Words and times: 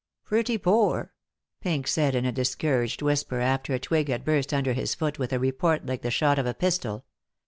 "Pretty 0.23 0.57
poor," 0.57 1.13
Pink 1.59 1.87
said 1.87 2.15
in 2.15 2.25
a 2.25 2.31
discouraged 2.31 3.03
whisper, 3.03 3.39
after 3.39 3.71
a 3.75 3.79
twig 3.79 4.07
had 4.07 4.25
burst 4.25 4.51
under 4.51 4.73
his 4.73 4.95
foot 4.95 5.19
with 5.19 5.31
a 5.31 5.37
report 5.37 5.85
like 5.85 6.01
the 6.01 6.09
shot 6.09 6.39
of 6.39 6.47
a 6.47 6.55
pistol. 6.55 7.05